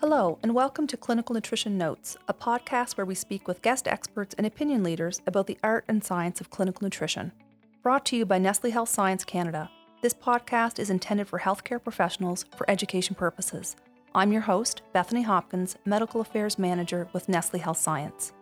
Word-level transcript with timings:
Hello, 0.00 0.38
and 0.42 0.54
welcome 0.54 0.86
to 0.88 0.96
Clinical 0.98 1.34
Nutrition 1.34 1.78
Notes, 1.78 2.18
a 2.28 2.34
podcast 2.34 2.98
where 2.98 3.06
we 3.06 3.14
speak 3.14 3.48
with 3.48 3.62
guest 3.62 3.88
experts 3.88 4.34
and 4.36 4.46
opinion 4.46 4.82
leaders 4.82 5.22
about 5.26 5.46
the 5.46 5.56
art 5.64 5.86
and 5.88 6.04
science 6.04 6.38
of 6.38 6.50
clinical 6.50 6.84
nutrition. 6.84 7.32
Brought 7.82 8.04
to 8.06 8.16
you 8.16 8.26
by 8.26 8.36
Nestle 8.36 8.70
Health 8.70 8.90
Science 8.90 9.24
Canada. 9.24 9.70
This 10.02 10.12
podcast 10.12 10.78
is 10.78 10.90
intended 10.90 11.28
for 11.28 11.38
healthcare 11.38 11.82
professionals 11.82 12.44
for 12.56 12.70
education 12.70 13.14
purposes. 13.14 13.74
I'm 14.14 14.32
your 14.32 14.42
host, 14.42 14.82
Bethany 14.92 15.22
Hopkins, 15.22 15.78
Medical 15.86 16.20
Affairs 16.20 16.58
Manager 16.58 17.08
with 17.14 17.30
Nestle 17.30 17.58
Health 17.60 17.78
Science. 17.78 18.34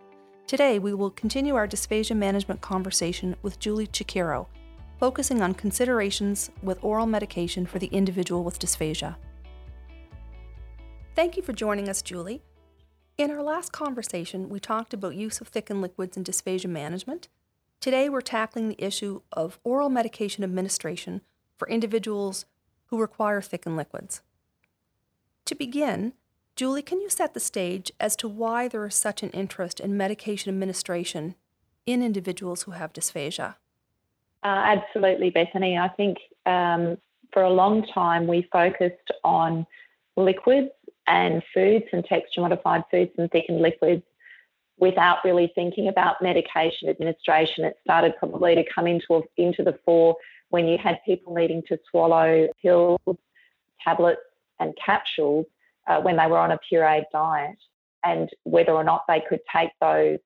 Today, 0.47 0.77
we 0.77 0.93
will 0.93 1.11
continue 1.11 1.55
our 1.55 1.69
dysphagia 1.69 2.17
management 2.17 2.59
conversation 2.59 3.33
with 3.41 3.59
Julie 3.59 3.87
Cichero, 3.87 4.47
focusing 4.99 5.41
on 5.41 5.53
considerations 5.53 6.51
with 6.61 6.83
oral 6.83 7.05
medication 7.05 7.65
for 7.65 7.79
the 7.79 7.87
individual 7.87 8.43
with 8.43 8.59
dysphagia. 8.59 9.15
Thank 11.15 11.37
you 11.37 11.43
for 11.43 11.53
joining 11.53 11.87
us, 11.87 12.01
Julie. 12.01 12.41
In 13.17 13.31
our 13.31 13.41
last 13.41 13.71
conversation, 13.71 14.49
we 14.49 14.59
talked 14.59 14.93
about 14.93 15.15
use 15.15 15.39
of 15.39 15.47
thickened 15.47 15.81
liquids 15.81 16.17
in 16.17 16.25
dysphagia 16.25 16.69
management. 16.69 17.29
Today, 17.79 18.09
we're 18.09 18.19
tackling 18.19 18.67
the 18.67 18.83
issue 18.83 19.21
of 19.31 19.57
oral 19.63 19.89
medication 19.89 20.43
administration 20.43 21.21
for 21.55 21.69
individuals 21.69 22.45
who 22.87 22.99
require 22.99 23.41
thickened 23.41 23.77
liquids. 23.77 24.23
To 25.45 25.55
begin, 25.55 26.11
Julie, 26.57 26.81
can 26.81 26.99
you 26.99 27.09
set 27.09 27.33
the 27.33 27.39
stage 27.39 27.93
as 27.97 28.17
to 28.17 28.27
why 28.27 28.67
there 28.67 28.85
is 28.85 28.95
such 28.95 29.23
an 29.23 29.29
interest 29.29 29.79
in 29.79 29.95
medication 29.95 30.53
administration 30.53 31.35
in 31.85 32.03
individuals 32.03 32.63
who 32.63 32.71
have 32.71 32.91
dysphagia? 32.91 33.55
Uh, 34.43 34.47
absolutely, 34.47 35.29
Bethany. 35.29 35.77
I 35.77 35.87
think 35.87 36.17
um, 36.45 36.97
for 37.31 37.43
a 37.43 37.49
long 37.49 37.87
time 37.93 38.27
we 38.27 38.49
focused 38.51 39.11
on 39.23 39.65
liquids 40.17 40.71
and 41.07 41.43
foods 41.53 41.85
and 41.93 42.03
texture 42.05 42.41
modified 42.41 42.83
foods 42.89 43.11
and 43.17 43.29
thickened 43.31 43.61
liquids 43.61 44.03
without 44.77 45.19
really 45.23 45.51
thinking 45.55 45.87
about 45.87 46.21
medication 46.21 46.89
administration. 46.89 47.63
It 47.63 47.77
started 47.83 48.13
probably 48.17 48.55
to 48.55 48.63
come 48.73 48.87
into, 48.87 49.23
into 49.37 49.63
the 49.63 49.79
fore 49.85 50.15
when 50.49 50.67
you 50.67 50.77
had 50.77 50.99
people 51.05 51.33
needing 51.33 51.63
to 51.67 51.79
swallow 51.89 52.47
pills, 52.61 52.99
tablets, 53.83 54.21
and 54.59 54.73
capsules 54.83 55.45
uh, 55.87 56.01
when 56.01 56.17
they 56.17 56.27
were 56.27 56.37
on 56.37 56.51
a 56.51 56.59
pureed 56.71 57.05
diet, 57.11 57.57
and 58.03 58.29
whether 58.43 58.71
or 58.71 58.83
not 58.83 59.03
they 59.07 59.21
could 59.27 59.39
take 59.53 59.71
those 59.81 60.19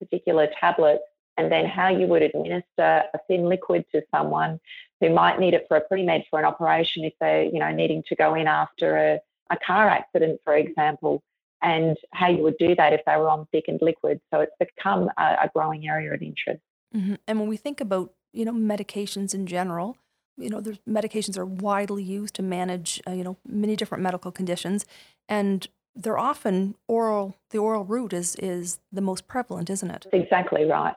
particular 0.00 0.48
tablets, 0.60 1.02
and 1.36 1.50
then 1.50 1.66
how 1.66 1.88
you 1.88 2.06
would 2.06 2.22
administer 2.22 3.02
a 3.12 3.18
thin 3.26 3.48
liquid 3.48 3.84
to 3.92 4.02
someone 4.14 4.60
who 5.00 5.10
might 5.10 5.40
need 5.40 5.54
it 5.54 5.66
for 5.68 5.76
a 5.76 5.80
pre-med 5.80 6.24
for 6.30 6.38
an 6.38 6.44
operation 6.44 7.04
if 7.04 7.12
they're, 7.20 7.44
you 7.44 7.58
know, 7.58 7.72
needing 7.72 8.02
to 8.08 8.14
go 8.14 8.34
in 8.34 8.46
after 8.46 8.96
a 8.96 9.20
a 9.50 9.56
car 9.66 9.88
accident, 9.88 10.40
for 10.44 10.56
example, 10.56 11.22
and 11.62 11.96
how 12.12 12.28
you 12.28 12.42
would 12.42 12.58
do 12.58 12.74
that 12.76 12.92
if 12.92 13.00
they 13.06 13.16
were 13.16 13.28
on 13.28 13.46
thickened 13.52 13.80
liquids. 13.82 14.20
So 14.32 14.40
it's 14.40 14.52
become 14.58 15.08
a, 15.18 15.22
a 15.44 15.50
growing 15.54 15.86
area 15.86 16.12
of 16.12 16.22
interest. 16.22 16.60
Mm-hmm. 16.94 17.14
And 17.26 17.40
when 17.40 17.48
we 17.48 17.56
think 17.56 17.80
about, 17.80 18.12
you 18.32 18.44
know, 18.44 18.52
medications 18.52 19.34
in 19.34 19.46
general, 19.46 19.96
you 20.36 20.50
know, 20.50 20.60
there's 20.60 20.78
medications 20.88 21.38
are 21.38 21.46
widely 21.46 22.02
used 22.02 22.34
to 22.34 22.42
manage, 22.42 23.00
uh, 23.06 23.12
you 23.12 23.24
know, 23.24 23.36
many 23.46 23.76
different 23.76 24.02
medical 24.02 24.32
conditions, 24.32 24.84
and 25.28 25.68
they're 25.94 26.18
often 26.18 26.74
oral. 26.88 27.36
The 27.50 27.58
oral 27.58 27.84
route 27.84 28.12
is 28.12 28.34
is 28.36 28.80
the 28.92 29.00
most 29.00 29.28
prevalent, 29.28 29.70
isn't 29.70 29.90
it? 29.90 30.06
exactly 30.12 30.64
right. 30.64 30.94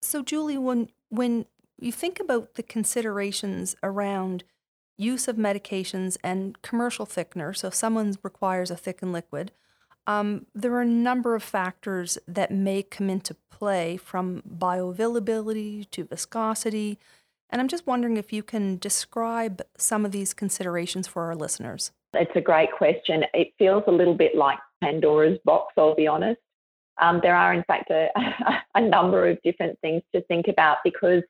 So, 0.00 0.22
Julie, 0.22 0.58
when 0.58 0.90
when 1.08 1.46
you 1.80 1.92
think 1.92 2.20
about 2.20 2.54
the 2.54 2.62
considerations 2.62 3.74
around 3.82 4.44
use 4.98 5.28
of 5.28 5.36
medications 5.36 6.18
and 6.22 6.60
commercial 6.60 7.06
thickener. 7.06 7.56
So, 7.56 7.68
if 7.68 7.74
someone 7.74 8.16
requires 8.22 8.70
a 8.70 8.76
thickened 8.76 9.12
liquid, 9.12 9.52
um, 10.06 10.46
there 10.54 10.74
are 10.74 10.82
a 10.82 10.86
number 10.86 11.34
of 11.34 11.42
factors 11.42 12.18
that 12.26 12.50
may 12.50 12.82
come 12.82 13.08
into 13.08 13.36
play 13.50 13.96
from 13.96 14.42
bioavailability 14.48 15.88
to 15.90 16.04
viscosity. 16.04 16.98
And 17.50 17.60
I'm 17.60 17.68
just 17.68 17.86
wondering 17.86 18.16
if 18.16 18.32
you 18.32 18.42
can 18.42 18.78
describe 18.78 19.62
some 19.76 20.04
of 20.04 20.12
these 20.12 20.34
considerations 20.34 21.06
for 21.06 21.24
our 21.24 21.34
listeners. 21.34 21.92
It's 22.14 22.34
a 22.34 22.40
great 22.40 22.72
question. 22.72 23.24
It 23.34 23.52
feels 23.58 23.84
a 23.86 23.90
little 23.90 24.14
bit 24.14 24.34
like 24.34 24.58
Pandora's 24.82 25.38
box, 25.44 25.74
I'll 25.76 25.94
be 25.94 26.06
honest. 26.06 26.40
Um, 27.00 27.20
there 27.22 27.36
are, 27.36 27.52
in 27.52 27.62
fact, 27.64 27.90
a, 27.90 28.08
a 28.74 28.80
number 28.80 29.28
of 29.28 29.38
different 29.42 29.78
things 29.80 30.02
to 30.14 30.22
think 30.22 30.48
about 30.48 30.78
because 30.84 31.22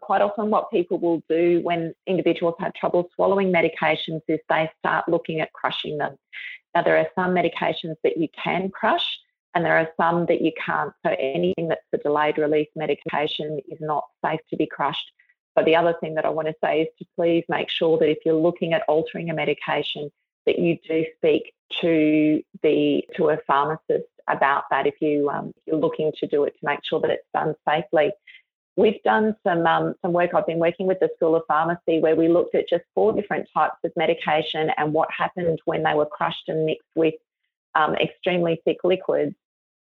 quite 0.00 0.22
often 0.22 0.50
what 0.50 0.70
people 0.70 0.98
will 0.98 1.22
do 1.28 1.60
when 1.62 1.94
individuals 2.06 2.54
have 2.58 2.74
trouble 2.74 3.08
swallowing 3.14 3.52
medications 3.52 4.20
is 4.28 4.38
they 4.48 4.70
start 4.78 5.08
looking 5.08 5.40
at 5.40 5.52
crushing 5.52 5.98
them. 5.98 6.16
Now, 6.74 6.82
there 6.82 6.96
are 6.96 7.08
some 7.14 7.34
medications 7.34 7.96
that 8.04 8.16
you 8.16 8.28
can 8.42 8.70
crush, 8.70 9.18
and 9.54 9.64
there 9.64 9.76
are 9.76 9.88
some 9.96 10.26
that 10.26 10.42
you 10.42 10.52
can't. 10.64 10.92
So, 11.04 11.14
anything 11.18 11.68
that's 11.68 11.80
a 11.92 11.98
delayed 11.98 12.38
release 12.38 12.68
medication 12.76 13.60
is 13.68 13.78
not 13.80 14.04
safe 14.24 14.40
to 14.50 14.56
be 14.56 14.66
crushed. 14.66 15.10
But 15.54 15.64
the 15.64 15.76
other 15.76 15.94
thing 16.00 16.14
that 16.14 16.24
I 16.24 16.28
want 16.28 16.46
to 16.48 16.54
say 16.62 16.82
is 16.82 16.88
to 16.98 17.06
please 17.16 17.44
make 17.48 17.68
sure 17.68 17.98
that 17.98 18.08
if 18.08 18.18
you're 18.24 18.34
looking 18.34 18.74
at 18.74 18.82
altering 18.86 19.30
a 19.30 19.34
medication, 19.34 20.10
that 20.46 20.58
you 20.58 20.78
do 20.88 21.04
speak 21.16 21.52
to 21.80 22.42
the 22.62 23.04
to 23.16 23.28
a 23.30 23.38
pharmacist 23.46 24.08
about 24.28 24.64
that 24.70 24.86
if 24.86 24.94
you 25.00 25.28
um, 25.30 25.52
you're 25.66 25.76
looking 25.76 26.12
to 26.18 26.26
do 26.26 26.44
it 26.44 26.52
to 26.52 26.66
make 26.66 26.80
sure 26.84 27.00
that 27.00 27.10
it's 27.10 27.26
done 27.34 27.54
safely. 27.68 28.10
We've 28.78 29.02
done 29.02 29.34
some 29.44 29.66
um, 29.66 29.94
some 30.02 30.12
work. 30.12 30.30
I've 30.34 30.46
been 30.46 30.60
working 30.60 30.86
with 30.86 31.00
the 31.00 31.10
School 31.16 31.34
of 31.34 31.42
Pharmacy 31.48 31.98
where 31.98 32.14
we 32.14 32.28
looked 32.28 32.54
at 32.54 32.68
just 32.68 32.84
four 32.94 33.12
different 33.12 33.48
types 33.52 33.74
of 33.84 33.90
medication 33.96 34.70
and 34.76 34.92
what 34.92 35.08
happened 35.10 35.58
when 35.64 35.82
they 35.82 35.94
were 35.94 36.06
crushed 36.06 36.44
and 36.46 36.64
mixed 36.64 36.86
with 36.94 37.14
um, 37.74 37.96
extremely 37.96 38.62
thick 38.64 38.76
liquids. 38.84 39.34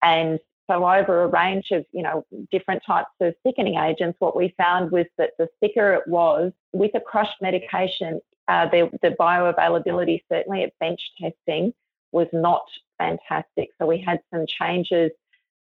And 0.02 0.40
so 0.66 0.90
over 0.90 1.22
a 1.22 1.28
range 1.28 1.68
of 1.70 1.86
you 1.92 2.02
know 2.02 2.26
different 2.52 2.82
types 2.84 3.12
of 3.22 3.36
thickening 3.44 3.78
agents, 3.78 4.16
what 4.18 4.36
we 4.36 4.56
found 4.58 4.90
was 4.90 5.06
that 5.20 5.34
the 5.38 5.48
thicker 5.60 5.94
it 5.94 6.08
was 6.08 6.52
with 6.74 6.96
a 6.96 7.00
crushed 7.00 7.40
medication, 7.44 8.20
uh, 8.48 8.68
the, 8.70 8.90
the 9.04 9.12
bioavailability 9.20 10.24
certainly 10.32 10.64
at 10.64 10.74
bench 10.80 11.12
testing 11.22 11.76
was 12.12 12.28
not 12.34 12.64
fantastic. 12.98 13.70
So 13.78 13.86
we 13.86 14.02
had 14.02 14.20
some 14.34 14.48
changes 14.48 15.12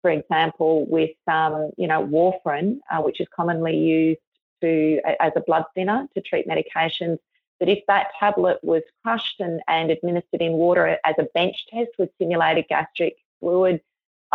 for 0.05 0.11
example, 0.11 0.85
with 0.87 1.17
um, 1.27 1.71
you 1.77 1.87
know 1.87 2.05
warfarin, 2.05 2.77
uh, 2.91 3.01
which 3.01 3.19
is 3.19 3.27
commonly 3.35 3.75
used 3.75 4.19
to 4.61 5.01
as 5.19 5.31
a 5.35 5.41
blood 5.41 5.63
thinner 5.73 6.07
to 6.13 6.21
treat 6.21 6.47
medications, 6.47 7.17
that 7.59 7.69
if 7.69 7.79
that 7.87 8.09
tablet 8.19 8.59
was 8.61 8.83
crushed 9.01 9.39
and, 9.39 9.61
and 9.67 9.89
administered 9.89 10.43
in 10.43 10.51
water 10.51 10.99
as 11.03 11.15
a 11.17 11.23
bench 11.33 11.55
test 11.73 11.89
with 11.97 12.11
simulated 12.19 12.65
gastric 12.69 13.15
fluid 13.39 13.81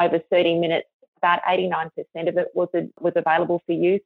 over 0.01 0.19
30 0.19 0.59
minutes, 0.59 0.89
about 1.19 1.41
89% 1.45 1.91
of 2.27 2.37
it 2.37 2.49
was 2.53 2.69
was 2.99 3.13
available 3.15 3.63
for 3.65 3.73
use. 3.73 4.01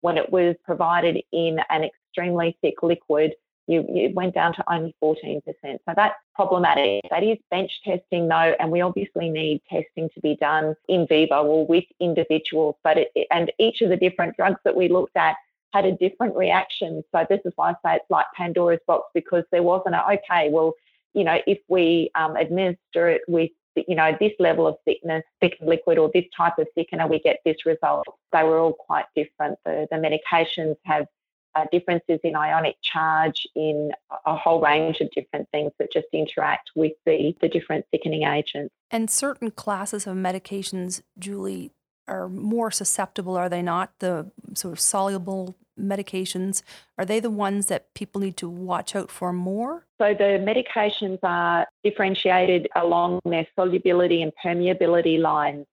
When 0.00 0.16
it 0.16 0.32
was 0.32 0.56
provided 0.64 1.22
in 1.32 1.60
an 1.68 1.84
extremely 1.84 2.56
thick 2.62 2.82
liquid, 2.82 3.34
you, 3.70 3.86
you 3.88 4.10
went 4.14 4.34
down 4.34 4.52
to 4.54 4.72
only 4.72 4.94
14%. 5.02 5.42
So 5.64 5.78
that's 5.94 6.14
problematic. 6.34 7.02
That 7.10 7.22
is 7.22 7.38
bench 7.50 7.70
testing, 7.84 8.26
though, 8.26 8.54
and 8.58 8.70
we 8.70 8.80
obviously 8.80 9.30
need 9.30 9.62
testing 9.70 10.08
to 10.14 10.20
be 10.20 10.36
done 10.36 10.74
in 10.88 11.06
vivo 11.06 11.44
or 11.44 11.66
with 11.66 11.84
individuals. 12.00 12.74
But 12.82 12.98
it, 12.98 13.28
and 13.30 13.52
each 13.58 13.80
of 13.80 13.90
the 13.90 13.96
different 13.96 14.36
drugs 14.36 14.58
that 14.64 14.74
we 14.74 14.88
looked 14.88 15.16
at 15.16 15.36
had 15.72 15.84
a 15.84 15.92
different 15.92 16.34
reaction. 16.34 17.04
So 17.12 17.24
this 17.28 17.40
is 17.44 17.52
why 17.54 17.70
I 17.70 17.74
say 17.84 17.96
it's 17.96 18.10
like 18.10 18.26
Pandora's 18.36 18.80
box 18.88 19.08
because 19.14 19.44
there 19.52 19.62
wasn't 19.62 19.94
a 19.94 20.04
okay, 20.14 20.50
well, 20.50 20.74
you 21.14 21.22
know, 21.22 21.38
if 21.46 21.58
we 21.68 22.10
um, 22.16 22.34
administer 22.36 23.08
it 23.08 23.22
with 23.28 23.50
you 23.76 23.94
know 23.94 24.16
this 24.18 24.32
level 24.40 24.66
of 24.66 24.76
thickness, 24.84 25.22
thickened 25.40 25.68
liquid, 25.68 25.96
or 25.96 26.10
this 26.12 26.24
type 26.36 26.58
of 26.58 26.66
thickener, 26.76 27.08
we 27.08 27.20
get 27.20 27.38
this 27.44 27.64
result. 27.64 28.04
They 28.32 28.42
were 28.42 28.58
all 28.58 28.72
quite 28.72 29.04
different. 29.14 29.58
The, 29.64 29.86
the 29.92 29.96
medications 29.96 30.74
have 30.84 31.06
uh, 31.54 31.64
differences 31.72 32.20
in 32.22 32.36
ionic 32.36 32.76
charge, 32.82 33.46
in 33.54 33.90
a 34.26 34.36
whole 34.36 34.60
range 34.60 35.00
of 35.00 35.10
different 35.10 35.48
things 35.50 35.72
that 35.78 35.92
just 35.92 36.06
interact 36.12 36.70
with 36.74 36.92
the, 37.06 37.34
the 37.40 37.48
different 37.48 37.84
thickening 37.90 38.24
agents. 38.24 38.74
And 38.90 39.10
certain 39.10 39.50
classes 39.50 40.06
of 40.06 40.16
medications, 40.16 41.02
Julie, 41.18 41.72
are 42.08 42.28
more 42.28 42.70
susceptible, 42.70 43.36
are 43.36 43.48
they 43.48 43.62
not? 43.62 43.92
The 44.00 44.30
sort 44.54 44.72
of 44.72 44.80
soluble 44.80 45.56
medications, 45.78 46.62
are 46.98 47.04
they 47.04 47.20
the 47.20 47.30
ones 47.30 47.66
that 47.66 47.92
people 47.94 48.20
need 48.20 48.36
to 48.38 48.48
watch 48.48 48.94
out 48.94 49.10
for 49.10 49.32
more? 49.32 49.86
So 49.98 50.14
the 50.14 50.38
medications 50.44 51.18
are 51.22 51.66
differentiated 51.84 52.68
along 52.76 53.20
their 53.24 53.46
solubility 53.54 54.22
and 54.22 54.32
permeability 54.44 55.18
lines. 55.18 55.66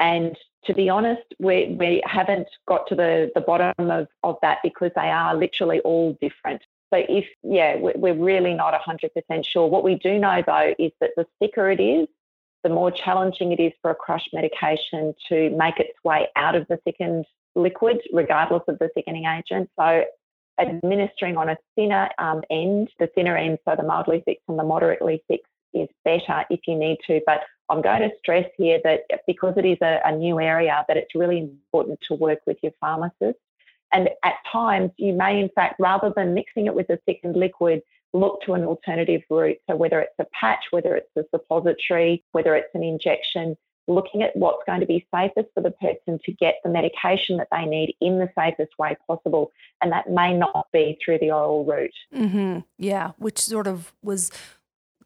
And 0.00 0.36
to 0.64 0.74
be 0.74 0.88
honest, 0.88 1.22
we, 1.38 1.76
we 1.78 2.02
haven't 2.04 2.48
got 2.66 2.86
to 2.88 2.94
the, 2.94 3.30
the 3.34 3.40
bottom 3.40 3.90
of, 3.90 4.08
of 4.22 4.36
that 4.42 4.58
because 4.62 4.90
they 4.96 5.10
are 5.10 5.36
literally 5.36 5.80
all 5.80 6.16
different. 6.20 6.62
So 6.92 7.02
if, 7.08 7.26
yeah, 7.44 7.76
we're 7.78 8.14
really 8.14 8.54
not 8.54 8.74
100% 8.74 9.46
sure. 9.46 9.68
What 9.68 9.84
we 9.84 9.94
do 9.94 10.18
know 10.18 10.42
though 10.44 10.74
is 10.78 10.90
that 11.00 11.10
the 11.16 11.26
thicker 11.38 11.70
it 11.70 11.80
is, 11.80 12.08
the 12.64 12.70
more 12.70 12.90
challenging 12.90 13.52
it 13.52 13.60
is 13.60 13.72
for 13.80 13.90
a 13.90 13.94
crush 13.94 14.28
medication 14.32 15.14
to 15.28 15.50
make 15.50 15.78
its 15.78 15.96
way 16.04 16.28
out 16.34 16.56
of 16.56 16.66
the 16.68 16.78
thickened 16.78 17.24
liquid, 17.54 18.00
regardless 18.12 18.62
of 18.68 18.78
the 18.78 18.88
thickening 18.94 19.24
agent. 19.24 19.70
So 19.78 20.04
administering 20.58 21.36
on 21.36 21.48
a 21.48 21.56
thinner 21.74 22.10
um, 22.18 22.42
end, 22.50 22.90
the 22.98 23.06
thinner 23.08 23.36
end, 23.36 23.58
so 23.64 23.76
the 23.76 23.82
mildly 23.82 24.22
thick 24.24 24.40
and 24.48 24.58
the 24.58 24.64
moderately 24.64 25.22
thick 25.28 25.40
is 25.72 25.88
better 26.04 26.44
if 26.50 26.60
you 26.66 26.76
need 26.76 26.98
to. 27.06 27.20
But 27.24 27.40
I'm 27.70 27.82
going 27.82 28.02
to 28.02 28.10
stress 28.18 28.46
here 28.56 28.80
that 28.84 29.02
because 29.26 29.54
it 29.56 29.64
is 29.64 29.78
a, 29.80 30.00
a 30.04 30.14
new 30.14 30.40
area, 30.40 30.84
that 30.88 30.96
it's 30.96 31.14
really 31.14 31.38
important 31.38 32.00
to 32.08 32.14
work 32.14 32.40
with 32.46 32.58
your 32.62 32.72
pharmacist. 32.80 33.38
And 33.92 34.08
at 34.24 34.34
times, 34.52 34.90
you 34.96 35.12
may, 35.12 35.40
in 35.40 35.48
fact, 35.54 35.76
rather 35.78 36.12
than 36.14 36.34
mixing 36.34 36.66
it 36.66 36.74
with 36.74 36.90
a 36.90 36.98
thickened 37.06 37.36
liquid, 37.36 37.82
look 38.12 38.40
to 38.42 38.54
an 38.54 38.64
alternative 38.64 39.22
route. 39.30 39.58
So 39.68 39.76
whether 39.76 40.00
it's 40.00 40.14
a 40.18 40.26
patch, 40.38 40.64
whether 40.70 40.96
it's 40.96 41.10
a 41.16 41.22
suppository, 41.30 42.24
whether 42.32 42.54
it's 42.56 42.74
an 42.74 42.82
injection, 42.82 43.56
looking 43.88 44.22
at 44.22 44.34
what's 44.36 44.62
going 44.66 44.80
to 44.80 44.86
be 44.86 45.06
safest 45.14 45.48
for 45.54 45.62
the 45.62 45.72
person 45.72 46.18
to 46.24 46.32
get 46.32 46.56
the 46.64 46.70
medication 46.70 47.36
that 47.36 47.48
they 47.50 47.64
need 47.64 47.94
in 48.00 48.18
the 48.18 48.28
safest 48.36 48.72
way 48.78 48.96
possible. 49.06 49.52
And 49.82 49.92
that 49.92 50.10
may 50.10 50.36
not 50.36 50.66
be 50.72 50.98
through 51.04 51.18
the 51.18 51.30
oral 51.30 51.64
route. 51.64 51.90
Mm-hmm. 52.14 52.60
Yeah, 52.78 53.12
which 53.18 53.38
sort 53.38 53.66
of 53.66 53.92
was 54.02 54.30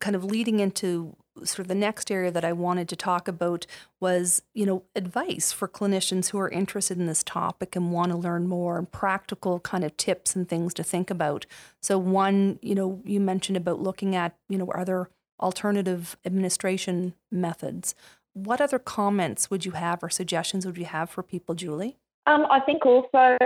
kind 0.01 0.17
of 0.17 0.25
leading 0.25 0.61
into 0.61 1.17
sort 1.43 1.61
of 1.61 1.69
the 1.69 1.75
next 1.75 2.11
area 2.11 2.31
that 2.31 2.45
I 2.45 2.53
wanted 2.53 2.89
to 2.91 2.97
talk 2.97 3.27
about 3.29 3.67
was, 4.01 4.43
you 4.55 4.67
know, 4.67 4.85
advice 4.95 5.53
for 5.53 5.67
clinicians 5.67 6.31
who 6.31 6.39
are 6.39 6.49
interested 6.49 6.99
in 6.99 7.07
this 7.07 7.25
topic 7.25 7.75
and 7.75 7.93
want 7.93 8.13
to 8.13 8.19
learn 8.19 8.47
more 8.47 8.79
and 8.79 8.91
practical 8.91 9.61
kind 9.61 9.85
of 9.85 9.97
tips 9.97 10.37
and 10.37 10.49
things 10.49 10.73
to 10.75 10.83
think 10.83 11.11
about. 11.11 11.47
So 11.83 11.99
one, 11.99 12.59
you 12.63 12.75
know, 12.75 13.01
you 13.05 13.21
mentioned 13.21 13.57
about 13.57 13.81
looking 13.81 14.15
at, 14.15 14.37
you 14.49 14.59
know, 14.59 14.71
are 14.73 14.85
there 14.85 15.11
alternative 15.41 16.17
administration 16.25 17.15
methods? 17.31 17.95
What 18.33 18.61
other 18.61 18.79
comments 18.79 19.51
would 19.51 19.65
you 19.65 19.73
have 19.73 20.03
or 20.03 20.11
suggestions 20.11 20.67
would 20.67 20.79
you 20.79 20.87
have 20.87 21.11
for 21.11 21.23
people, 21.23 21.55
Julie? 21.55 21.97
Um, 22.27 22.47
I 22.51 22.61
think 22.61 22.87
also 22.87 23.37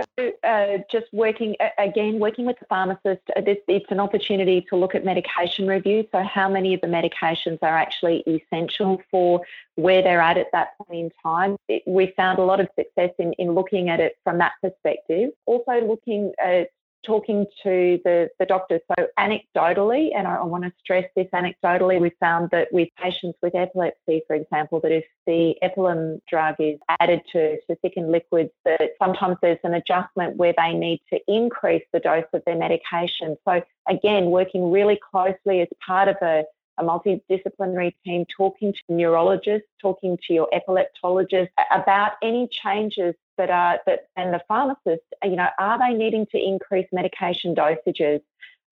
uh, 0.45 0.79
just 0.91 1.07
working 1.13 1.57
again, 1.79 2.21
working 2.21 2.47
with 2.47 2.61
the 2.61 2.67
pharmacist. 2.67 3.23
Uh, 3.37 3.43
it's 3.45 3.91
an 3.91 3.99
opportunity 3.99 4.65
to 4.71 4.77
look 4.77 4.95
at 4.95 5.05
medication 5.05 5.67
review. 5.67 6.07
So, 6.13 6.23
how 6.23 6.49
many 6.49 6.75
of 6.75 6.81
the 6.81 6.87
medications 6.87 7.59
are 7.63 7.77
actually 7.77 8.23
essential 8.27 9.03
for 9.11 9.41
where 9.75 10.01
they're 10.01 10.21
at 10.21 10.39
at 10.39 10.47
that 10.53 10.79
point 10.79 11.07
in 11.07 11.11
time? 11.21 11.57
It, 11.69 11.83
we 11.89 12.13
found 12.17 12.39
a 12.39 12.45
lot 12.45 12.61
of 12.61 12.69
success 12.77 13.11
in, 13.19 13.33
in 13.35 13.53
looking 13.53 13.89
at 13.89 13.99
it 13.99 14.17
from 14.23 14.39
that 14.39 14.53
perspective. 14.63 15.31
Also, 15.47 15.73
looking 15.85 16.33
at 16.41 16.71
talking 17.09 17.47
to 17.63 17.99
the, 18.05 18.29
the 18.39 18.45
doctors. 18.45 18.83
So, 18.87 19.07
anecdotally, 19.19 20.11
and 20.15 20.29
I, 20.29 20.37
I, 20.37 20.45
want 20.45 20.65
to 20.65 20.73
stress 20.79 21.07
this 21.17 21.27
anecdotally, 21.33 21.99
we 22.01 22.13
found 22.21 22.51
that 22.51 22.69
with 22.71 22.89
patients 23.03 23.39
with 23.43 23.55
epilepsy, 23.55 24.23
for 24.27 24.37
example, 24.37 24.79
that 24.81 24.93
if 24.93 25.05
the 25.27 25.55
Epilim 25.63 26.21
drug 26.29 26.57
is 26.59 26.79
added 27.01 27.23
to, 27.33 27.59
to 27.63 27.75
thickened 27.77 28.13
liquids, 28.13 28.51
that 28.67 28.91
sometimes 29.03 29.39
there's 29.41 29.59
an 29.65 29.75
adjustment 29.75 30.37
where 30.37 30.55
they 30.57 30.75
need 30.75 31.01
to 31.11 31.19
increase 31.27 31.85
the 31.95 32.01
dose 32.01 32.27
of 32.35 32.43
their 32.45 32.57
medication. 32.57 33.37
So, 33.47 33.63
again, 33.89 34.27
working 34.27 34.71
really 34.71 35.01
closely 35.11 35.63
as 35.63 35.69
part 35.85 36.09
of 36.09 36.17
a 36.21 36.45
a 36.81 36.85
multidisciplinary 36.85 37.93
team 38.05 38.25
talking 38.37 38.73
to 38.73 38.81
neurologists, 38.89 39.67
talking 39.83 40.17
to 40.29 40.33
your 40.33 40.49
epileptologist 40.55 41.49
about 41.73 42.13
any 42.23 42.47
changes 42.47 43.17
that 43.39 43.51
are 43.51 43.79
that 43.87 44.09
and 44.17 44.35
the 44.35 44.43
pharmacist, 44.47 45.05
you 45.23 45.37
know, 45.37 45.49
are 45.59 45.79
they 45.79 45.97
needing 45.97 46.27
to 46.33 46.39
increase 46.39 46.87
medication 46.93 47.55
dosages? 47.55 48.21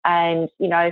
And, 0.05 0.49
you 0.59 0.69
know, 0.69 0.91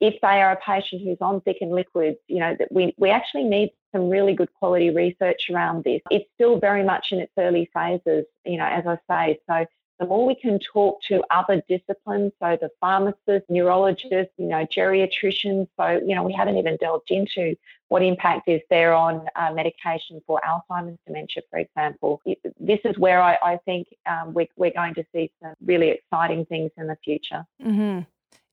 if 0.00 0.14
they 0.22 0.40
are 0.40 0.52
a 0.52 0.60
patient 0.64 1.02
who's 1.02 1.18
on 1.20 1.42
thickened 1.42 1.72
liquids, 1.72 2.18
you 2.26 2.38
know, 2.38 2.56
that 2.58 2.72
we, 2.72 2.94
we 2.96 3.10
actually 3.10 3.44
need 3.44 3.70
some 3.92 4.08
really 4.08 4.34
good 4.34 4.52
quality 4.54 4.90
research 4.90 5.50
around 5.50 5.84
this. 5.84 6.00
It's 6.10 6.28
still 6.34 6.58
very 6.58 6.82
much 6.82 7.08
in 7.12 7.20
its 7.20 7.32
early 7.38 7.70
phases, 7.74 8.24
you 8.44 8.56
know, 8.56 8.64
as 8.64 8.84
I 8.86 8.98
say. 9.10 9.40
So 9.48 9.66
the 10.00 10.06
more 10.06 10.26
we 10.26 10.34
can 10.34 10.58
talk 10.58 11.02
to 11.02 11.22
other 11.30 11.62
disciplines, 11.68 12.32
so 12.40 12.56
the 12.58 12.70
pharmacists, 12.80 13.48
neurologists, 13.50 14.32
you 14.38 14.46
know, 14.46 14.64
geriatricians. 14.66 15.68
So, 15.76 16.00
you 16.04 16.14
know, 16.14 16.22
we 16.22 16.32
haven't 16.32 16.56
even 16.56 16.78
delved 16.78 17.10
into 17.10 17.54
what 17.88 18.02
impact 18.02 18.48
is 18.48 18.62
there 18.70 18.94
on 18.94 19.26
uh, 19.36 19.52
medication 19.52 20.22
for 20.26 20.40
Alzheimer's 20.40 20.98
dementia, 21.06 21.42
for 21.50 21.58
example. 21.58 22.22
This 22.58 22.80
is 22.84 22.96
where 22.98 23.20
I, 23.20 23.36
I 23.42 23.56
think 23.66 23.88
um, 24.06 24.32
we're, 24.32 24.48
we're 24.56 24.72
going 24.72 24.94
to 24.94 25.04
see 25.14 25.30
some 25.42 25.52
really 25.64 25.90
exciting 25.90 26.46
things 26.46 26.70
in 26.78 26.86
the 26.86 26.96
future. 27.04 27.44
Mm-hmm. 27.62 28.00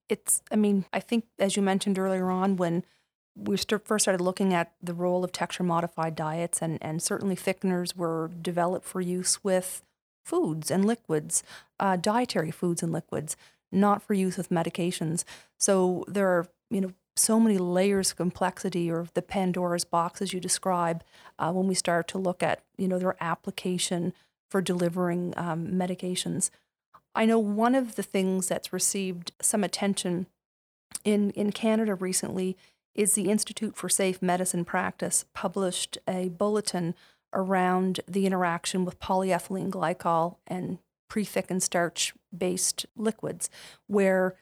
It's, 0.09 0.41
I 0.51 0.57
mean, 0.57 0.83
I 0.91 0.99
think 0.99 1.25
as 1.39 1.55
you 1.55 1.61
mentioned 1.61 1.97
earlier 1.97 2.29
on, 2.29 2.57
when 2.57 2.83
we 3.35 3.55
first 3.55 4.03
started 4.03 4.21
looking 4.21 4.53
at 4.53 4.73
the 4.81 4.93
role 4.93 5.23
of 5.23 5.31
texture 5.31 5.63
modified 5.63 6.15
diets, 6.15 6.61
and, 6.61 6.77
and 6.81 7.01
certainly 7.01 7.35
thickeners 7.35 7.95
were 7.95 8.31
developed 8.41 8.85
for 8.85 8.99
use 8.99 9.43
with 9.43 9.83
foods 10.27 10.69
and 10.69 10.85
liquids, 10.85 11.43
uh, 11.79 11.95
dietary 11.95 12.51
foods 12.51 12.83
and 12.83 12.91
liquids, 12.91 13.37
not 13.71 14.01
for 14.01 14.13
use 14.13 14.37
with 14.37 14.49
medications. 14.49 15.23
So 15.57 16.03
there 16.07 16.27
are, 16.27 16.47
you 16.69 16.81
know, 16.81 16.91
so 17.15 17.39
many 17.39 17.57
layers 17.57 18.11
of 18.11 18.17
complexity 18.17 18.91
or 18.91 19.07
the 19.13 19.21
Pandora's 19.21 19.85
box 19.85 20.21
as 20.21 20.33
you 20.33 20.39
describe 20.39 21.03
uh, 21.39 21.51
when 21.51 21.67
we 21.67 21.73
start 21.75 22.07
to 22.09 22.17
look 22.17 22.43
at, 22.43 22.61
you 22.77 22.87
know, 22.87 22.99
their 22.99 23.15
application 23.19 24.13
for 24.51 24.61
delivering 24.61 25.33
um, 25.35 25.67
medications. 25.67 26.49
I 27.15 27.25
know 27.25 27.39
one 27.39 27.73
of 27.73 27.95
the 27.95 28.03
things 28.03 28.47
that's 28.47 28.71
received 28.71 29.31
some 29.41 29.63
attention 29.63 30.27
in, 31.03 31.31
in 31.31 31.51
Canada 31.51 31.95
recently 31.95 32.55
is 32.93 33.13
the 33.13 33.29
Institute 33.29 33.75
for 33.75 33.89
Safe 33.89 34.21
Medicine 34.21 34.65
Practice 34.65 35.25
published 35.33 35.97
a 36.07 36.29
bulletin 36.29 36.95
around 37.33 37.99
the 38.07 38.25
interaction 38.25 38.85
with 38.85 38.99
polyethylene 38.99 39.69
glycol 39.69 40.37
and 40.47 40.79
pre-thickened 41.09 41.63
starch-based 41.63 42.85
liquids, 42.95 43.49
where 43.87 44.35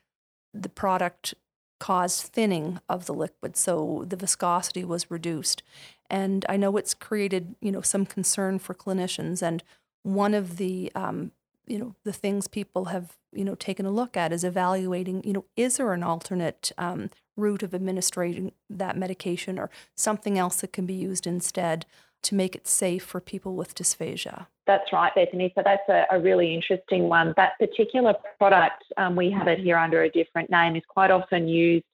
the 0.54 0.70
product 0.70 1.34
caused 1.80 2.22
thinning 2.22 2.80
of 2.88 3.06
the 3.06 3.14
liquid, 3.14 3.58
so 3.58 4.06
the 4.08 4.16
viscosity 4.16 4.84
was 4.84 5.12
reduced. 5.12 5.62
And 6.10 6.46
I 6.48 6.58
know 6.58 6.78
it's 6.78 6.94
created, 6.94 7.56
you 7.62 7.72
know, 7.72 7.82
some 7.82 8.06
concern 8.06 8.60
for 8.60 8.74
clinicians. 8.74 9.42
And 9.42 9.64
one 10.04 10.34
of 10.34 10.58
the, 10.58 10.92
um, 10.96 11.31
you 11.68 11.78
know, 11.78 11.96
the 12.04 12.14
things 12.14 12.48
people 12.48 12.86
have, 12.86 13.18
you 13.34 13.44
know, 13.44 13.56
taken 13.56 13.86
a 13.86 13.92
look 13.92 14.16
at 14.16 14.31
is 14.31 14.44
evaluating, 14.44 15.24
you 15.24 15.34
know, 15.34 15.46
is 15.56 15.78
there 15.78 15.92
an 15.94 16.04
alternate 16.04 16.72
um, 16.78 17.10
route 17.36 17.64
of 17.64 17.76
administering 17.76 18.54
that 18.70 18.96
medication 18.98 19.60
or 19.60 19.70
something 19.96 20.40
else 20.40 20.62
that 20.62 20.72
can 20.72 20.86
be 20.86 20.94
used 20.94 21.28
instead 21.28 21.86
to 22.25 22.36
make 22.36 22.56
it 22.56 22.68
safe 22.68 23.04
for 23.04 23.19
people 23.19 23.56
with 23.56 23.75
dysphagia. 23.75 24.48
That's 24.68 24.92
right, 24.92 25.13
Bethany. 25.13 25.51
So 25.56 25.62
that's 25.63 25.88
a, 25.89 26.06
a 26.12 26.19
really 26.19 26.54
interesting 26.54 27.04
one. 27.07 27.33
That 27.38 27.54
particular 27.60 28.16
product, 28.39 28.83
um, 28.98 29.16
we 29.16 29.30
have 29.31 29.48
it 29.48 29.60
here 29.60 29.77
under 29.77 30.01
a 30.04 30.10
different 30.10 30.50
name, 30.50 30.75
is 30.75 30.83
quite 30.88 31.12
often 31.12 31.48
used 31.48 31.86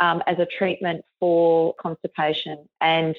um, 0.00 0.22
as 0.26 0.38
a 0.38 0.46
treatment 0.46 1.02
for 1.18 1.74
constipation. 1.80 2.68
And 2.80 3.16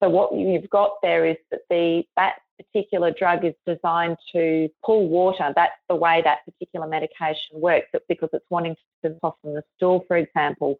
so 0.00 0.08
what 0.08 0.32
you've 0.34 0.70
got 0.70 0.92
there 1.02 1.26
is 1.26 1.36
that 1.50 1.60
the 1.70 2.04
that 2.16 2.36
particular 2.58 3.10
drug 3.10 3.44
is 3.44 3.54
designed 3.66 4.16
to 4.32 4.68
pull 4.84 5.08
water. 5.08 5.52
That's 5.54 5.74
the 5.88 5.96
way 5.96 6.22
that 6.22 6.38
particular 6.44 6.86
medication 6.86 7.52
works, 7.54 7.88
It's 7.92 8.04
because 8.08 8.30
it's 8.32 8.46
wanting 8.48 8.76
to 9.04 9.16
soften 9.20 9.54
the 9.54 9.62
stool, 9.76 10.04
for 10.08 10.16
example. 10.16 10.78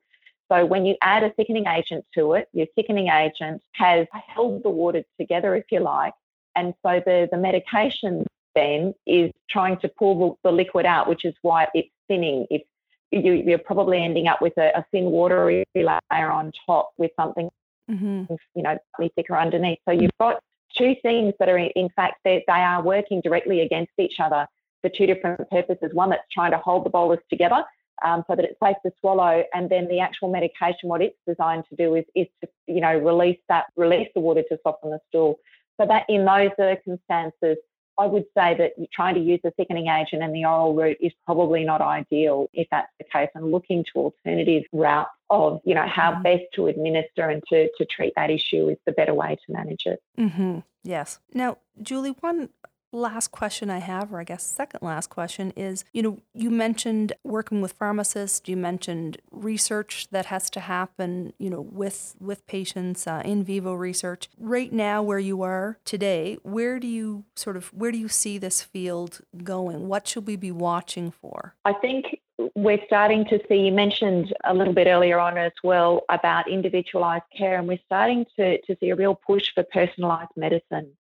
So 0.50 0.64
when 0.64 0.86
you 0.86 0.96
add 1.02 1.24
a 1.24 1.30
thickening 1.30 1.66
agent 1.66 2.04
to 2.14 2.34
it, 2.34 2.48
your 2.52 2.66
thickening 2.74 3.08
agent 3.08 3.62
has 3.72 4.06
held 4.12 4.62
the 4.62 4.70
water 4.70 5.02
together, 5.18 5.56
if 5.56 5.64
you 5.70 5.80
like. 5.80 6.14
And 6.54 6.72
so 6.84 7.02
the, 7.04 7.28
the 7.30 7.38
medication 7.38 8.24
then 8.54 8.94
is 9.06 9.30
trying 9.50 9.78
to 9.78 9.88
pull 9.88 10.38
the, 10.42 10.48
the 10.48 10.54
liquid 10.54 10.86
out, 10.86 11.08
which 11.08 11.24
is 11.24 11.34
why 11.42 11.66
it's 11.74 11.88
thinning. 12.08 12.46
If 12.50 12.62
you, 13.10 13.32
you're 13.32 13.58
probably 13.58 14.02
ending 14.02 14.28
up 14.28 14.40
with 14.40 14.56
a, 14.56 14.70
a 14.78 14.84
thin 14.90 15.06
watery 15.06 15.64
layer 15.74 16.00
on 16.10 16.52
top 16.64 16.90
with 16.96 17.10
something, 17.18 17.50
mm-hmm. 17.90 18.34
you 18.54 18.62
know, 18.62 18.78
slightly 18.96 19.12
thicker 19.14 19.36
underneath. 19.36 19.78
So 19.86 19.92
you've 19.92 20.10
got 20.18 20.40
two 20.76 20.94
things 21.02 21.34
that 21.38 21.48
are, 21.48 21.58
in 21.58 21.88
fact, 21.96 22.16
they, 22.24 22.44
they 22.46 22.52
are 22.52 22.82
working 22.82 23.20
directly 23.20 23.60
against 23.60 23.92
each 23.98 24.20
other 24.20 24.46
for 24.82 24.90
two 24.90 25.06
different 25.06 25.48
purposes. 25.50 25.90
One 25.92 26.10
that's 26.10 26.22
trying 26.32 26.52
to 26.52 26.58
hold 26.58 26.84
the 26.84 26.90
bolus 26.90 27.20
together, 27.30 27.64
um, 28.04 28.24
so 28.26 28.36
that 28.36 28.44
it's 28.44 28.58
safe 28.62 28.76
to 28.84 28.92
swallow. 29.00 29.44
And 29.54 29.68
then 29.70 29.88
the 29.88 30.00
actual 30.00 30.30
medication, 30.30 30.88
what 30.88 31.02
it's 31.02 31.16
designed 31.26 31.64
to 31.70 31.76
do 31.76 31.94
is, 31.94 32.04
is 32.14 32.26
to, 32.42 32.48
you 32.66 32.80
know, 32.80 32.96
release 32.96 33.38
that, 33.48 33.66
release 33.76 34.08
the 34.14 34.20
water 34.20 34.42
to 34.48 34.58
soften 34.62 34.90
the 34.90 35.00
stool. 35.08 35.38
So 35.80 35.86
that 35.86 36.04
in 36.08 36.24
those 36.24 36.50
circumstances, 36.56 37.58
I 37.98 38.06
would 38.06 38.24
say 38.36 38.54
that 38.58 38.72
trying 38.92 39.14
to 39.14 39.20
use 39.20 39.40
a 39.44 39.50
thickening 39.52 39.88
agent 39.88 40.22
in 40.22 40.32
the 40.32 40.44
oral 40.44 40.74
route 40.74 40.98
is 41.00 41.12
probably 41.24 41.64
not 41.64 41.80
ideal 41.80 42.48
if 42.52 42.68
that's 42.70 42.90
the 42.98 43.06
case, 43.10 43.30
and 43.34 43.50
looking 43.50 43.84
to 43.84 44.00
alternative 44.00 44.64
routes 44.72 45.10
of, 45.30 45.60
you 45.64 45.74
know, 45.74 45.86
how 45.86 46.12
mm-hmm. 46.12 46.22
best 46.22 46.42
to 46.54 46.66
administer 46.66 47.30
and 47.30 47.42
to, 47.48 47.68
to 47.78 47.86
treat 47.86 48.12
that 48.16 48.30
issue 48.30 48.68
is 48.68 48.76
the 48.84 48.92
better 48.92 49.14
way 49.14 49.36
to 49.46 49.52
manage 49.52 49.86
it. 49.86 50.02
Mm-hmm. 50.18 50.58
Yes. 50.84 51.20
Now, 51.32 51.56
Julie, 51.80 52.14
one 52.20 52.50
last 52.96 53.28
question 53.30 53.70
I 53.70 53.78
have, 53.78 54.12
or 54.12 54.20
I 54.20 54.24
guess 54.24 54.42
second 54.42 54.80
last 54.82 55.08
question, 55.10 55.52
is 55.56 55.84
you 55.92 56.02
know, 56.02 56.18
you 56.34 56.50
mentioned 56.50 57.12
working 57.22 57.60
with 57.60 57.72
pharmacists, 57.72 58.48
you 58.48 58.56
mentioned 58.56 59.18
research 59.30 60.08
that 60.10 60.26
has 60.26 60.50
to 60.50 60.60
happen, 60.60 61.32
you 61.38 61.50
know, 61.50 61.60
with 61.60 62.16
with 62.20 62.46
patients, 62.46 63.06
uh, 63.06 63.22
in 63.24 63.44
vivo 63.44 63.74
research. 63.74 64.28
Right 64.38 64.72
now, 64.72 65.02
where 65.02 65.18
you 65.18 65.42
are 65.42 65.78
today, 65.84 66.38
where 66.42 66.78
do 66.78 66.86
you 66.86 67.24
sort 67.34 67.56
of 67.56 67.68
where 67.68 67.92
do 67.92 67.98
you 67.98 68.08
see 68.08 68.38
this 68.38 68.62
field 68.62 69.20
going? 69.42 69.88
What 69.88 70.08
should 70.08 70.26
we 70.26 70.36
be 70.36 70.50
watching 70.50 71.10
for? 71.10 71.54
I 71.64 71.72
think 71.74 72.20
we're 72.54 72.84
starting 72.86 73.24
to 73.26 73.40
see, 73.48 73.56
you 73.56 73.72
mentioned 73.72 74.34
a 74.44 74.52
little 74.52 74.74
bit 74.74 74.86
earlier 74.86 75.18
on 75.18 75.38
as 75.38 75.52
well 75.64 76.04
about 76.08 76.50
individualised 76.50 77.24
care, 77.36 77.58
and 77.58 77.66
we're 77.66 77.78
starting 77.86 78.26
to, 78.36 78.60
to 78.62 78.76
see 78.78 78.90
a 78.90 78.96
real 78.96 79.14
push 79.14 79.52
for 79.54 79.62
personalised 79.62 80.36
medicine. 80.36 80.90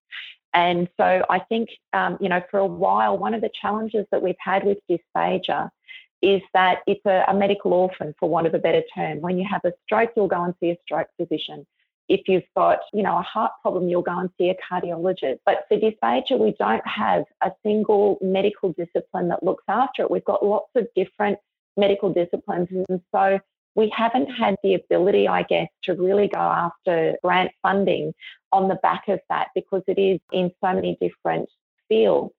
And 0.56 0.88
so 0.96 1.22
I 1.28 1.38
think, 1.38 1.68
um, 1.92 2.16
you 2.18 2.30
know, 2.30 2.42
for 2.50 2.58
a 2.58 2.66
while, 2.66 3.18
one 3.18 3.34
of 3.34 3.42
the 3.42 3.50
challenges 3.60 4.06
that 4.10 4.22
we've 4.22 4.34
had 4.38 4.64
with 4.64 4.78
dysphagia 4.90 5.68
is 6.22 6.40
that 6.54 6.78
it's 6.86 7.04
a, 7.04 7.24
a, 7.28 7.34
medical 7.34 7.74
orphan, 7.74 8.14
for 8.18 8.26
want 8.26 8.46
of 8.46 8.54
a 8.54 8.58
better 8.58 8.82
term. 8.94 9.20
When 9.20 9.36
you 9.36 9.46
have 9.46 9.60
a 9.66 9.72
stroke, 9.84 10.12
you'll 10.16 10.28
go 10.28 10.42
and 10.42 10.54
see 10.58 10.70
a 10.70 10.78
stroke 10.82 11.08
physician. 11.20 11.66
If 12.08 12.22
you've 12.26 12.48
got, 12.56 12.78
you 12.94 13.02
know, 13.02 13.18
a 13.18 13.22
heart 13.22 13.52
problem, 13.60 13.90
you'll 13.90 14.00
go 14.00 14.18
and 14.18 14.30
see 14.38 14.48
a 14.48 14.54
cardiologist. 14.54 15.40
But 15.44 15.66
for 15.68 15.76
dysphagia, 15.76 16.38
we 16.38 16.54
don't 16.58 16.86
have 16.86 17.24
a 17.42 17.52
single 17.62 18.16
medical 18.22 18.72
discipline 18.72 19.28
that 19.28 19.42
looks 19.42 19.64
after 19.68 20.04
it. 20.04 20.10
We've 20.10 20.24
got 20.24 20.42
lots 20.42 20.70
of 20.74 20.86
different 20.96 21.38
medical 21.76 22.14
disciplines. 22.14 22.68
And 22.70 23.02
so 23.14 23.38
we 23.76 23.92
haven't 23.94 24.26
had 24.26 24.56
the 24.62 24.74
ability, 24.74 25.28
I 25.28 25.42
guess, 25.42 25.68
to 25.84 25.94
really 25.94 26.28
go 26.28 26.40
after 26.40 27.16
grant 27.22 27.52
funding 27.62 28.14
on 28.50 28.68
the 28.68 28.76
back 28.76 29.04
of 29.08 29.20
that 29.28 29.48
because 29.54 29.82
it 29.86 29.98
is 29.98 30.18
in 30.32 30.50
so 30.64 30.72
many 30.72 30.96
different 31.00 31.48
fields. 31.88 32.34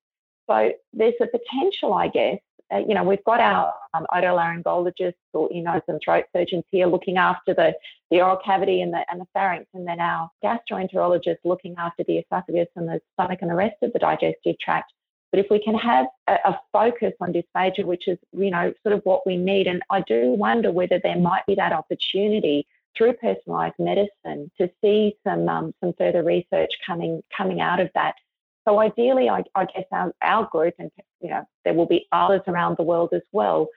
So 0.50 0.72
there's 0.94 1.14
a 1.22 1.28
potential, 1.28 1.94
I 1.94 2.08
guess. 2.08 2.40
Uh, 2.74 2.80
you 2.80 2.96
know, 2.96 3.04
we've 3.04 3.24
got 3.24 3.40
our 3.40 3.72
um, 3.94 4.06
otolaryngologists 4.14 5.14
or 5.34 5.48
ear, 5.54 5.64
nose 5.64 5.82
and 5.88 6.02
throat 6.04 6.26
surgeons 6.36 6.66
here 6.70 6.88
looking 6.88 7.18
after 7.18 7.54
the, 7.54 7.74
the 8.12 8.20
oral 8.20 8.38
cavity 8.44 8.82
and 8.82 8.92
the, 8.92 9.06
and 9.10 9.22
the 9.22 9.26
pharynx, 9.34 9.68
and 9.74 9.88
then 9.88 10.02
our 10.02 10.30
gastroenterologists 10.44 11.38
looking 11.46 11.76
after 11.78 12.04
the 12.04 12.18
esophagus 12.18 12.68
and 12.76 12.90
the 12.90 13.00
stomach 13.14 13.40
and 13.42 13.52
the 13.52 13.56
rest 13.56 13.76
of 13.84 13.94
the 13.94 14.00
digestive 14.00 14.60
tract. 14.60 14.92
But 15.32 15.40
if 15.40 15.48
we 15.50 15.62
can 15.62 15.76
have 15.76 16.06
a, 16.28 16.38
a, 16.46 16.60
focus 16.72 17.14
on 17.20 17.34
dysphagia, 17.34 17.86
which 17.86 18.08
is, 18.08 18.18
you 18.32 18.50
know, 18.50 18.74
sort 18.84 18.96
of 18.96 19.02
what 19.04 19.26
we 19.26 19.36
need, 19.36 19.68
and 19.68 19.82
I 19.90 20.02
do 20.02 20.32
wonder 20.32 20.72
whether 20.72 21.00
there 21.04 21.20
might 21.20 21.46
be 21.46 21.56
that 21.56 21.74
opportunity 21.74 22.66
through 22.98 23.14
personalised 23.24 23.78
medicine 23.78 24.50
to 24.58 24.70
see 24.82 25.16
some 25.26 25.48
um, 25.50 25.74
some 25.82 25.94
further 25.98 26.24
research 26.24 26.72
coming 26.86 27.22
coming 27.36 27.62
out 27.62 27.80
of 27.80 27.90
that. 27.94 28.16
So 28.68 28.80
ideally, 28.80 29.30
I, 29.30 29.44
I 29.56 29.66
guess 29.66 29.86
our, 29.92 30.14
our 30.22 30.48
group, 30.52 30.74
and 30.80 30.92
you 31.22 31.30
know, 31.30 31.44
there 31.64 31.74
will 31.74 31.86
be 31.86 32.08
others 32.12 32.42
around 32.48 32.78
the 32.78 32.84
world 32.84 33.10
as 33.14 33.22
well, 33.32 33.68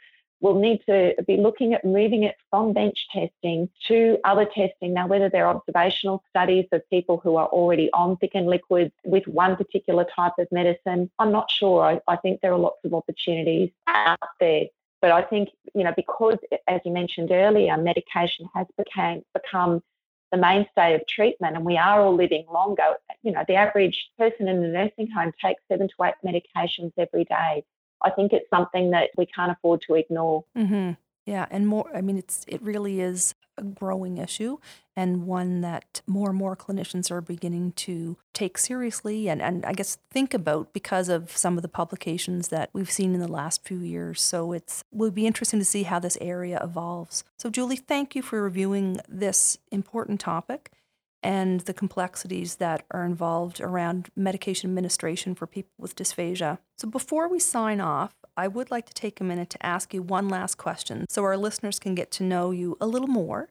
we'll 0.40 0.58
need 0.58 0.82
to 0.86 1.14
be 1.26 1.36
looking 1.36 1.74
at 1.74 1.84
moving 1.84 2.24
it 2.24 2.36
from 2.50 2.72
bench 2.72 3.06
testing 3.12 3.68
to 3.88 4.18
other 4.24 4.44
testing. 4.46 4.94
Now, 4.94 5.06
whether 5.06 5.28
they're 5.28 5.48
observational 5.48 6.22
studies 6.30 6.66
of 6.72 6.88
people 6.90 7.20
who 7.22 7.36
are 7.36 7.46
already 7.46 7.90
on 7.92 8.16
thickened 8.16 8.46
liquids 8.46 8.92
with 9.04 9.26
one 9.26 9.56
particular 9.56 10.06
type 10.16 10.32
of 10.38 10.48
medicine, 10.50 11.10
I'm 11.18 11.32
not 11.32 11.50
sure. 11.50 11.84
I, 11.84 12.00
I 12.08 12.16
think 12.16 12.40
there 12.40 12.52
are 12.52 12.58
lots 12.58 12.84
of 12.84 12.94
opportunities 12.94 13.70
out 13.86 14.18
there. 14.38 14.64
But 15.00 15.12
I 15.12 15.22
think, 15.22 15.48
you 15.74 15.84
know, 15.84 15.94
because, 15.96 16.36
as 16.68 16.80
you 16.84 16.92
mentioned 16.92 17.30
earlier, 17.30 17.76
medication 17.76 18.48
has 18.54 18.66
became, 18.76 19.22
become 19.32 19.82
the 20.30 20.36
mainstay 20.36 20.94
of 20.94 21.06
treatment 21.06 21.56
and 21.56 21.64
we 21.64 21.76
are 21.76 22.00
all 22.00 22.14
living 22.14 22.44
longer, 22.52 22.84
you 23.22 23.32
know, 23.32 23.44
the 23.48 23.54
average 23.54 24.10
person 24.18 24.46
in 24.46 24.60
the 24.60 24.68
nursing 24.68 25.10
home 25.10 25.32
takes 25.42 25.62
seven 25.68 25.88
to 25.88 26.04
eight 26.04 26.14
medications 26.24 26.92
every 26.96 27.24
day. 27.24 27.64
I 28.02 28.10
think 28.10 28.32
it's 28.32 28.48
something 28.50 28.90
that 28.90 29.10
we 29.16 29.26
can't 29.26 29.52
afford 29.52 29.82
to 29.88 29.94
ignore. 29.94 30.44
Mm-hmm. 30.56 30.92
Yeah, 31.26 31.46
and 31.50 31.66
more. 31.66 31.88
I 31.94 32.00
mean, 32.00 32.18
it's 32.18 32.44
it 32.48 32.62
really 32.62 33.00
is 33.00 33.34
a 33.60 33.62
growing 33.62 34.18
issue 34.18 34.58
and 34.96 35.26
one 35.26 35.60
that 35.60 36.02
more 36.06 36.30
and 36.30 36.38
more 36.38 36.56
clinicians 36.56 37.10
are 37.10 37.20
beginning 37.20 37.72
to 37.72 38.16
take 38.32 38.58
seriously 38.58 39.28
and, 39.28 39.40
and 39.40 39.64
I 39.64 39.72
guess 39.72 39.98
think 40.10 40.34
about 40.34 40.72
because 40.72 41.08
of 41.08 41.36
some 41.36 41.56
of 41.56 41.62
the 41.62 41.68
publications 41.68 42.48
that 42.48 42.70
we've 42.72 42.90
seen 42.90 43.14
in 43.14 43.20
the 43.20 43.28
last 43.28 43.64
few 43.64 43.78
years. 43.78 44.20
So 44.22 44.52
it's 44.52 44.82
will 44.92 45.10
be 45.10 45.26
interesting 45.26 45.58
to 45.60 45.64
see 45.64 45.84
how 45.84 45.98
this 45.98 46.18
area 46.20 46.58
evolves. 46.62 47.22
So 47.38 47.50
Julie, 47.50 47.76
thank 47.76 48.16
you 48.16 48.22
for 48.22 48.42
reviewing 48.42 48.98
this 49.08 49.58
important 49.70 50.20
topic 50.20 50.72
and 51.22 51.60
the 51.60 51.74
complexities 51.74 52.56
that 52.56 52.84
are 52.90 53.04
involved 53.04 53.60
around 53.60 54.08
medication 54.16 54.70
administration 54.70 55.34
for 55.34 55.46
people 55.46 55.72
with 55.78 55.96
dysphagia. 55.96 56.58
So, 56.78 56.88
before 56.88 57.28
we 57.28 57.38
sign 57.38 57.80
off, 57.80 58.14
I 58.36 58.48
would 58.48 58.70
like 58.70 58.86
to 58.86 58.94
take 58.94 59.20
a 59.20 59.24
minute 59.24 59.50
to 59.50 59.66
ask 59.66 59.92
you 59.92 60.02
one 60.02 60.28
last 60.28 60.56
question 60.56 61.06
so 61.08 61.24
our 61.24 61.36
listeners 61.36 61.78
can 61.78 61.94
get 61.94 62.10
to 62.12 62.22
know 62.22 62.50
you 62.50 62.76
a 62.80 62.86
little 62.86 63.08
more. 63.08 63.50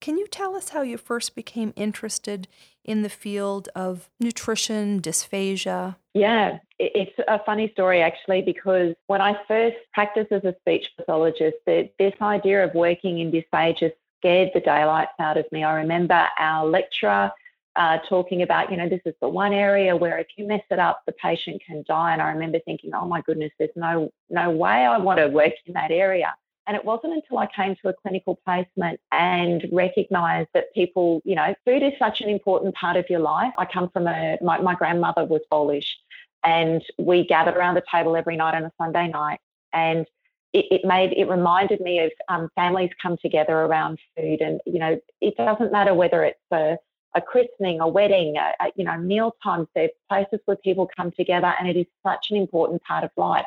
Can 0.00 0.16
you 0.16 0.26
tell 0.28 0.54
us 0.54 0.68
how 0.68 0.82
you 0.82 0.96
first 0.96 1.34
became 1.34 1.72
interested 1.74 2.46
in 2.84 3.02
the 3.02 3.08
field 3.08 3.68
of 3.74 4.08
nutrition, 4.20 5.00
dysphagia? 5.00 5.96
Yeah, 6.14 6.58
it's 6.78 7.18
a 7.26 7.42
funny 7.44 7.70
story 7.72 8.00
actually 8.00 8.42
because 8.42 8.94
when 9.08 9.20
I 9.20 9.36
first 9.48 9.76
practiced 9.92 10.30
as 10.30 10.44
a 10.44 10.54
speech 10.60 10.86
pathologist, 10.96 11.56
this 11.66 12.14
idea 12.20 12.64
of 12.64 12.74
working 12.74 13.18
in 13.18 13.32
dysphagia 13.32 13.92
scared 14.18 14.50
the 14.54 14.60
daylights 14.60 15.12
out 15.18 15.36
of 15.36 15.46
me. 15.52 15.64
I 15.64 15.74
remember 15.74 16.26
our 16.38 16.66
lecturer 16.66 17.30
uh, 17.76 17.98
talking 18.08 18.42
about, 18.42 18.70
you 18.70 18.76
know, 18.76 18.88
this 18.88 19.00
is 19.04 19.14
the 19.20 19.28
one 19.28 19.52
area 19.52 19.94
where 19.94 20.18
if 20.18 20.26
you 20.36 20.46
mess 20.46 20.62
it 20.70 20.78
up, 20.78 21.02
the 21.06 21.12
patient 21.12 21.62
can 21.64 21.84
die. 21.86 22.12
And 22.12 22.20
I 22.20 22.30
remember 22.30 22.58
thinking, 22.64 22.90
oh 22.94 23.06
my 23.06 23.20
goodness, 23.22 23.52
there's 23.58 23.70
no 23.76 24.10
no 24.28 24.50
way 24.50 24.84
I 24.84 24.98
want 24.98 25.18
to 25.20 25.28
work 25.28 25.52
in 25.66 25.74
that 25.74 25.90
area. 25.90 26.34
And 26.66 26.76
it 26.76 26.84
wasn't 26.84 27.14
until 27.14 27.38
I 27.38 27.46
came 27.46 27.76
to 27.76 27.88
a 27.88 27.94
clinical 27.94 28.38
placement 28.44 29.00
and 29.10 29.66
recognized 29.72 30.50
that 30.52 30.74
people, 30.74 31.22
you 31.24 31.34
know, 31.34 31.54
food 31.64 31.82
is 31.82 31.94
such 31.98 32.20
an 32.20 32.28
important 32.28 32.74
part 32.74 32.96
of 32.96 33.08
your 33.08 33.20
life. 33.20 33.54
I 33.56 33.64
come 33.64 33.88
from 33.88 34.06
a, 34.06 34.36
my, 34.42 34.60
my 34.60 34.74
grandmother 34.74 35.24
was 35.24 35.40
Polish 35.50 35.96
and 36.44 36.82
we 36.98 37.26
gathered 37.26 37.56
around 37.56 37.76
the 37.76 37.84
table 37.90 38.16
every 38.16 38.36
night 38.36 38.54
on 38.54 38.64
a 38.64 38.72
Sunday 38.76 39.08
night. 39.08 39.40
And 39.72 40.06
it, 40.52 40.66
it, 40.70 40.80
made 40.84 41.12
it 41.12 41.28
reminded 41.28 41.80
me 41.80 42.00
of 42.00 42.10
um, 42.28 42.48
families 42.54 42.90
come 43.00 43.16
together 43.20 43.52
around 43.52 43.98
food, 44.16 44.40
and 44.40 44.60
you 44.66 44.78
know 44.78 44.98
it 45.20 45.36
doesn't 45.36 45.72
matter 45.72 45.94
whether 45.94 46.24
it's 46.24 46.38
a, 46.50 46.76
a 47.14 47.20
christening, 47.20 47.80
a 47.80 47.88
wedding, 47.88 48.36
a, 48.36 48.64
a, 48.64 48.72
you 48.76 48.84
know 48.84 48.96
meal 48.96 49.36
times. 49.42 49.68
There's 49.74 49.90
places 50.08 50.40
where 50.46 50.56
people 50.56 50.88
come 50.96 51.12
together, 51.12 51.54
and 51.58 51.68
it 51.68 51.76
is 51.76 51.86
such 52.06 52.28
an 52.30 52.36
important 52.36 52.82
part 52.82 53.04
of 53.04 53.10
life. 53.16 53.46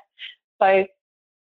So, 0.62 0.86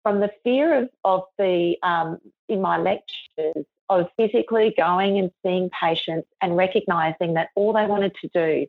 from 0.03 0.19
the 0.21 0.31
fear 0.43 0.83
of 0.83 0.89
of 1.03 1.23
the 1.37 1.75
um, 1.83 2.19
in 2.47 2.61
my 2.61 2.77
lectures 2.77 3.65
of 3.89 4.07
physically 4.17 4.73
going 4.77 5.17
and 5.17 5.31
seeing 5.43 5.69
patients 5.71 6.27
and 6.41 6.55
recognizing 6.55 7.33
that 7.33 7.49
all 7.55 7.73
they 7.73 7.85
wanted 7.85 8.15
to 8.21 8.29
do 8.29 8.67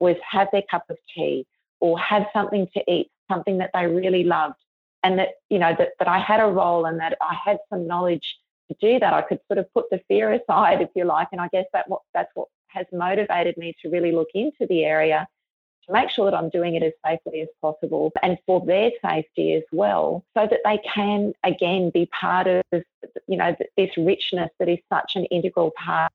was 0.00 0.16
have 0.28 0.48
their 0.50 0.62
cup 0.70 0.84
of 0.88 0.96
tea 1.14 1.46
or 1.78 1.98
have 1.98 2.26
something 2.32 2.66
to 2.74 2.82
eat, 2.90 3.10
something 3.30 3.58
that 3.58 3.70
they 3.74 3.86
really 3.86 4.24
loved 4.24 4.56
and 5.02 5.18
that 5.18 5.30
you 5.48 5.58
know 5.58 5.74
that, 5.78 5.90
that 5.98 6.08
I 6.08 6.18
had 6.18 6.40
a 6.40 6.46
role 6.46 6.86
and 6.86 6.98
that 7.00 7.16
I 7.20 7.36
had 7.44 7.58
some 7.70 7.86
knowledge 7.86 8.36
to 8.70 8.76
do 8.80 8.98
that. 8.98 9.12
I 9.12 9.22
could 9.22 9.40
sort 9.48 9.58
of 9.58 9.72
put 9.74 9.90
the 9.90 10.00
fear 10.08 10.32
aside, 10.32 10.80
if 10.80 10.90
you 10.94 11.04
like, 11.04 11.28
and 11.32 11.40
I 11.40 11.48
guess 11.52 11.66
that 11.72 11.88
what 11.88 12.02
that's 12.14 12.30
what 12.34 12.48
has 12.68 12.86
motivated 12.92 13.56
me 13.56 13.74
to 13.82 13.90
really 13.90 14.12
look 14.12 14.28
into 14.34 14.66
the 14.68 14.84
area 14.84 15.28
to 15.86 15.92
make 15.92 16.10
sure 16.10 16.30
that 16.30 16.36
I'm 16.36 16.48
doing 16.48 16.76
it 16.76 16.82
as 16.82 16.92
safely 17.04 17.40
as 17.40 17.48
possible 17.60 18.12
and 18.22 18.38
for 18.46 18.64
their 18.64 18.92
safety 19.04 19.54
as 19.54 19.64
well, 19.72 20.24
so 20.36 20.46
that 20.46 20.60
they 20.64 20.78
can 20.78 21.32
again 21.44 21.90
be 21.92 22.06
part 22.06 22.46
of 22.46 22.62
you 23.26 23.36
know 23.36 23.54
this 23.76 23.90
richness 23.96 24.50
that 24.58 24.68
is 24.68 24.78
such 24.92 25.12
an 25.16 25.24
integral 25.26 25.72
part 25.76 26.12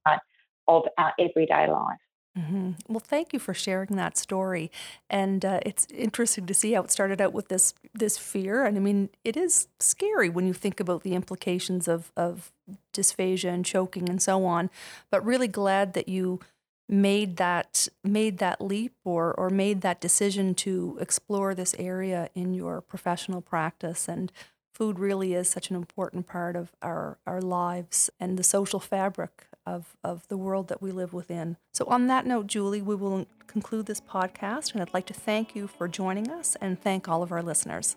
of 0.67 0.83
our 0.97 1.13
everyday 1.19 1.67
life. 1.69 1.97
Mm-hmm. 2.37 2.71
Well, 2.87 2.99
thank 2.99 3.33
you 3.33 3.39
for 3.39 3.53
sharing 3.53 3.95
that 3.95 4.17
story, 4.17 4.69
and 5.09 5.43
uh, 5.43 5.59
it's 5.65 5.87
interesting 5.91 6.45
to 6.45 6.53
see 6.53 6.73
how 6.73 6.83
it 6.83 6.91
started 6.91 7.19
out 7.19 7.33
with 7.33 7.47
this 7.47 7.73
this 7.93 8.17
fear. 8.17 8.63
And 8.65 8.77
I 8.77 8.79
mean, 8.79 9.09
it 9.23 9.35
is 9.35 9.67
scary 9.79 10.29
when 10.29 10.45
you 10.45 10.53
think 10.53 10.79
about 10.79 11.01
the 11.01 11.15
implications 11.15 11.87
of 11.87 12.11
of 12.15 12.51
dysphagia 12.93 13.51
and 13.51 13.65
choking 13.65 14.07
and 14.07 14.21
so 14.21 14.45
on. 14.45 14.69
But 15.09 15.25
really 15.25 15.47
glad 15.47 15.93
that 15.93 16.07
you 16.07 16.39
made 16.87 17.37
that 17.37 17.87
made 18.03 18.37
that 18.37 18.61
leap 18.61 18.93
or 19.03 19.33
or 19.33 19.49
made 19.49 19.81
that 19.81 19.99
decision 19.99 20.53
to 20.55 20.97
explore 21.01 21.55
this 21.55 21.75
area 21.79 22.29
in 22.35 22.53
your 22.53 22.81
professional 22.81 23.41
practice 23.41 24.07
and 24.07 24.31
food 24.77 24.99
really 24.99 25.33
is 25.33 25.49
such 25.49 25.71
an 25.71 25.75
important 25.75 26.27
part 26.27 26.55
of 26.55 26.71
our, 26.83 27.17
our 27.25 27.41
lives 27.41 28.11
and 28.19 28.37
the 28.37 28.43
social 28.43 28.79
fabric 28.79 29.47
of, 29.67 29.95
of 30.03 30.27
the 30.29 30.37
world 30.37 30.69
that 30.69 30.81
we 30.81 30.91
live 30.91 31.13
within. 31.13 31.57
So, 31.73 31.85
on 31.85 32.07
that 32.07 32.25
note, 32.25 32.47
Julie, 32.47 32.81
we 32.81 32.95
will 32.95 33.27
conclude 33.45 33.85
this 33.85 34.01
podcast, 34.01 34.71
and 34.73 34.81
I'd 34.81 34.93
like 34.93 35.05
to 35.07 35.13
thank 35.13 35.55
you 35.55 35.67
for 35.67 35.87
joining 35.87 36.29
us 36.29 36.55
and 36.61 36.81
thank 36.81 37.07
all 37.07 37.21
of 37.21 37.31
our 37.31 37.43
listeners. 37.43 37.95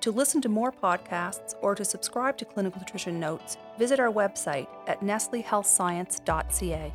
To 0.00 0.10
listen 0.10 0.40
to 0.42 0.48
more 0.48 0.72
podcasts 0.72 1.54
or 1.62 1.74
to 1.74 1.84
subscribe 1.84 2.36
to 2.38 2.44
Clinical 2.44 2.80
Nutrition 2.80 3.18
Notes, 3.18 3.56
visit 3.78 3.98
our 3.98 4.12
website 4.12 4.68
at 4.86 5.00
nestlehealthscience.ca. 5.00 6.92